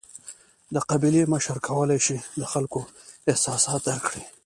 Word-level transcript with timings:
د 0.73 0.75
قبیلې 0.89 1.21
مشر 1.33 1.57
کولای 1.67 1.99
شي 2.05 2.17
د 2.39 2.43
خلکو 2.51 2.79
احساسات 3.31 3.81
درک 3.87 4.03
کړي. 4.09 4.23